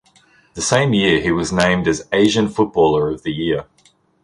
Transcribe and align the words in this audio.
The 0.55 0.63
same 0.63 0.95
year 0.95 1.19
he 1.21 1.31
was 1.31 1.53
named 1.53 1.87
as 1.87 2.07
Asian 2.11 2.49
Footballer 2.49 3.11
of 3.11 3.21
the 3.21 3.31
Year. 3.31 3.67